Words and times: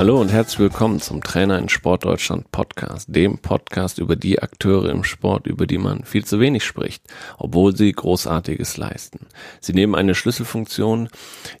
Hallo 0.00 0.18
und 0.18 0.32
herzlich 0.32 0.60
willkommen 0.60 0.98
zum 0.98 1.22
Trainer 1.22 1.58
in 1.58 1.68
Sport 1.68 2.06
Deutschland 2.06 2.50
Podcast, 2.50 3.14
dem 3.14 3.36
Podcast 3.36 3.98
über 3.98 4.16
die 4.16 4.40
Akteure 4.40 4.88
im 4.88 5.04
Sport, 5.04 5.46
über 5.46 5.66
die 5.66 5.76
man 5.76 6.04
viel 6.04 6.24
zu 6.24 6.40
wenig 6.40 6.64
spricht, 6.64 7.02
obwohl 7.36 7.76
sie 7.76 7.92
Großartiges 7.92 8.78
leisten. 8.78 9.26
Sie 9.60 9.74
nehmen 9.74 9.94
eine 9.94 10.14
Schlüsselfunktion 10.14 11.10